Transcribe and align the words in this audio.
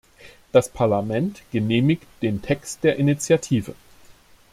Das 0.51 0.67
Parlament 0.67 1.43
genehmigt 1.51 2.07
den 2.23 2.41
Text 2.41 2.83
der 2.83 2.95
Initiative. 2.95 3.75